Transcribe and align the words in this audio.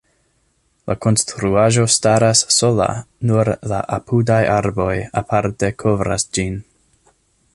La 0.91 0.93
konstruaĵo 1.05 1.83
staras 1.95 2.41
sola, 2.55 2.87
nur 3.31 3.53
la 3.73 3.83
apudaj 3.99 4.41
arboj 4.57 4.91
parte 5.33 5.73
kovras 5.85 6.29
ĝin. 6.39 6.61